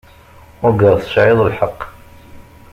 Ugaɣ 0.67 0.95
tesɛid 1.01 1.39
lḥeqq. 1.49 1.79